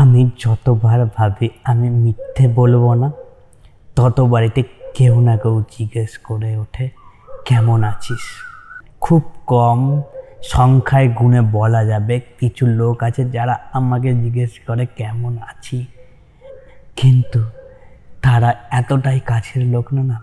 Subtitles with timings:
[0.00, 3.12] আমি যতবার ভাবি আমি মিথ্যে বলব না
[3.96, 4.62] তত বাড়িতে
[4.94, 6.90] কেউ না কেউ জিজ্ঞেস করে ওঠে,
[7.44, 8.24] কেমন আছিস?
[9.00, 10.02] খুব কম
[10.42, 15.86] সংখ্যায় গুণে বলা যাবে, কিছু লোক আছে যারা আমাকে জিজ্ঞেস করে, কেমন আছি?
[16.96, 17.44] কিন্তু
[18.22, 20.18] তারা এতটাই কাছের লোক না না।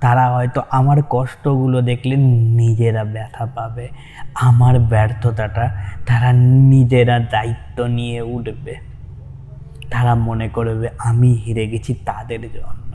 [0.00, 2.16] তারা হয়তো আমার কষ্টগুলো দেখলে
[2.60, 3.88] নিজেরা ব্যথা পাবে,
[4.34, 5.66] আমার ব্যর্থতাটা
[6.06, 6.32] তারা
[6.72, 8.89] নিজেরা দায়িত্ব নিয়ে উঠবে।
[9.90, 12.92] তারা মনে করবে, আমি হেরে গেছি তাদের জন্য।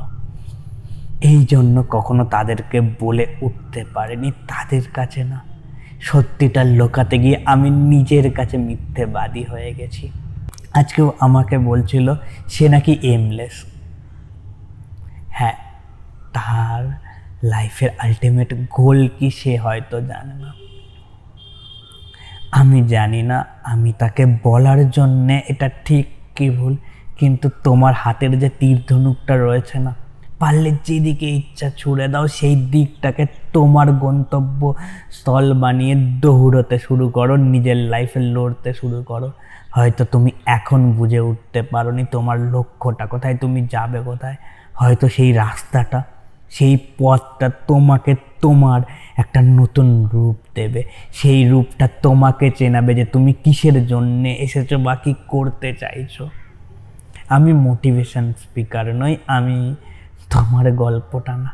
[1.21, 5.39] এই জন্য কখনো তাদেরকে বলে উঠতে পারেনি, তাদের কাছে না।
[6.01, 10.11] সত্যিটা লোকাতে গিয়ে আমি নিজের কাছে মিথ্যেবাদী হয়ে গেছি।
[10.73, 12.13] আজকেও আমাকে বলছিল,
[12.47, 13.65] সে নাকি এমলেস
[15.29, 15.55] হ্যাঁ
[16.33, 16.81] তার
[17.43, 20.51] লাইফের আলটিমেট গোল কি সে হয়তো জানে না।
[22.51, 26.05] আমি জানি না, আমি তাকে বলার জন্যে এটা ঠিক
[26.37, 26.73] কি ভুল?
[27.19, 29.91] কিন্তু তোমার হাতের যে তীর ধনুকটা রয়েছে না,
[30.39, 33.23] পারলে যেদিকে ইচ্ছা ছুড়ে দাও, সেই দিকটাকে
[33.55, 34.61] তোমার গন্তব্য
[35.17, 39.29] স্থল বানিয়ে দৌড়তে শুরু করো, নিজের লাইফে লড়তে শুরু করো।
[39.75, 44.37] হয়তো তুমি এখন বুঝে উঠতে পারো নি তোমার লক্ষ্যটা কোথায়, তুমি যাবে কোথায়।
[44.81, 45.99] হয়তো সেই রাস্তাটা
[46.49, 48.81] সেই পথটা তোমাকে তোমার
[49.17, 55.13] একটা নতুন রূপ দেবে। সেই রূপটা তোমাকে চেনাবে যে তুমি কিসের জন্যে এসেছ বা কী
[55.27, 56.29] করতে চাইছো।
[57.29, 59.75] আমি মোটিভেশন স্পিকার নই, আমি
[60.29, 61.51] তোমার গল্পটা না,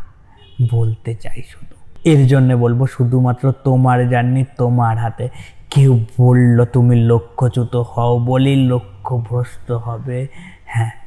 [0.71, 5.29] বলতে চাই শুধু। এর জন্যে বলব শুধুমাত্র তোমার জার্নি তোমার হাতে।
[5.69, 10.27] কেউ বলল তুমি লক্ষ্যচ্যুত হও বলেই লক্ষ্যভ্রষ্ট হবে।
[10.65, 11.00] হ্যাঁ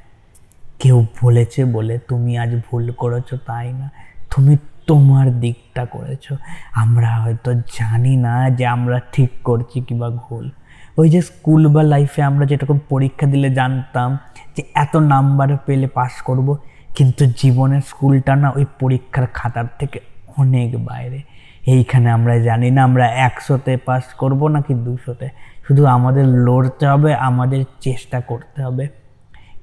[0.85, 3.91] কেউ বলেছে বলে তুমি আজ ভুল করেছ, তাই না?
[4.37, 6.33] তুমি তোমার দিকটা করেছ।
[6.75, 10.51] আমরা হয়তো জানি না যে আমরা ঠিক করছি কিংবা ভুল।
[10.99, 14.19] ওই যে স্কুল বা লাইফে আমরা যেরকম পরীক্ষা দিলে জানতাম
[14.57, 16.57] যে এত নাম্বার পেলে পাস করব,
[16.97, 20.01] কিন্তু জীবনের স্কুলটা না ওই পরীক্ষার খাতার থেকে
[20.37, 21.23] অনেক বাইরে।
[21.67, 25.29] এইখানে আমরা জানি না আমরা একশোতে পাস করব নাকি দুশোতে।
[25.67, 29.04] শুধু আমাদের লড়তে হবে, আমাদের চেষ্টা করতে হবে।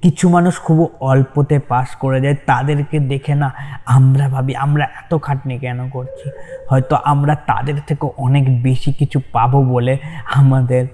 [0.02, 3.54] কিছু মানুষ খুব অল্পতে পাস করে যায়, তাদেরকে দেখে না
[3.86, 6.30] আমরা ভাবি, আমরা এত খাটনি কেন করছি?
[6.70, 9.98] হয়তো আমরা তাদের থেকে অনেক বেশি কিছু পাবো বলে
[10.34, 10.86] আমাদের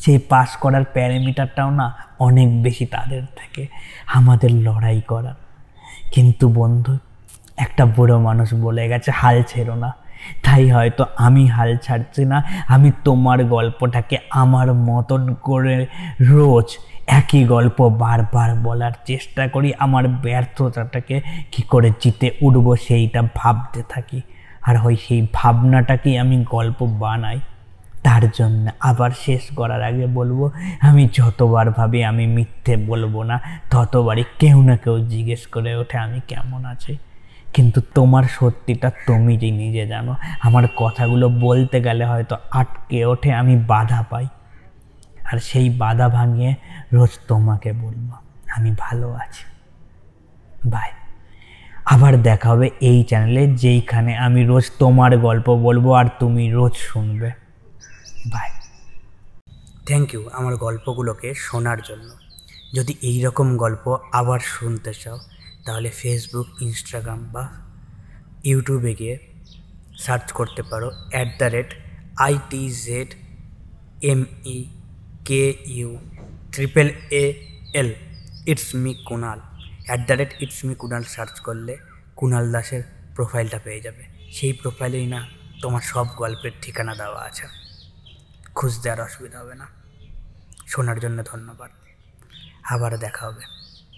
[0.00, 3.66] সেই পাস করার প্যারামিটারটাও না অনেক বেশি তাদের থেকে,
[4.06, 5.34] আমাদের লড়াই করার।
[6.12, 6.98] কিন্তু বন্ধু,
[7.56, 9.94] একটা বুড়ো মানুষ বলে গেছে, হাল ছেড়ো না।
[10.42, 15.86] তাই হয়তো আমি হাল ছাড়ছি না। আমি তোমার গল্পটাকে আমার মতন করে
[16.20, 21.20] রোজ একই গল্প বারবার বলার চেষ্টা করি। আমার ব্যর্থতাটাকে
[21.52, 24.20] কি করে জিতে উঠবো সেইটা ভাবতে থাকি।
[24.62, 27.40] আর হয় সেই ভাবনাটাকেই আমি গল্প বানাই।
[28.02, 30.50] তার জন্য আবার শেষ করার আগে বলব,
[30.80, 33.40] আমি যতবার ভাবি আমি মিথ্যে বলব না।
[33.70, 36.98] ততবারই কেউ না কেউ জিজ্ঞেস করে ওঠে, আমি কেমন আছি?
[37.56, 43.54] কিন্তু তোমার সত্যিটা তুমি যে নিজে জানো। আমার কথাগুলো বলতে গেলে হয়তো আটকে ওঠে, আমি
[43.66, 44.26] বাধা পাই।
[45.30, 46.50] আর সেই বাধা ভাঙিয়ে
[46.92, 48.08] রোজ তোমাকে বলব,
[48.56, 49.44] আমি ভালো আছি।
[50.66, 50.90] বাই
[51.84, 57.30] আবার দেখা হবে এই চ্যানেলে যেইখানে আমি রোজ তোমার গল্প বলব আর তুমি রোজ শুনবে।
[58.32, 58.48] বাই
[59.86, 62.08] থ্যাংক ইউ আমার গল্পগুলোকে শোনার জন্য।
[62.74, 65.18] যদি এই রকম গল্প আবার শুনতে চাও
[65.66, 67.48] তাহলে ফেসবুক ইনস্টাগ্রাম বা
[68.44, 69.18] ইউটিউবে গিয়ে
[69.98, 71.74] সার্চ করতে পারো at the rate
[72.16, 73.14] IT Z
[74.02, 74.64] M E
[75.24, 75.98] K U
[76.52, 77.32] triple A
[77.74, 77.94] L
[78.46, 79.40] it's me Kunal
[79.86, 81.76] at the rate it's me Kunal search করলে
[82.16, 82.82] কুনাল দাসের
[83.14, 85.26] প্রোফাইলটা পেয়ে যাবে। সেই প্রোফাইলেই না
[85.62, 87.46] তোমার সব গল্পের ঠিকানা দেওয়া আছে।
[88.54, 89.66] খুঁজতে আর অসুবিধা হবে না।
[90.66, 91.70] শোনার জন্য ধন্যবাদ।
[92.62, 93.42] আবার দেখা হবে।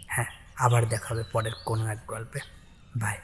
[0.07, 2.41] হ্যাঁ। আবার দেখা হবে পরের কোনো এক গল্পে।
[2.97, 3.19] বাই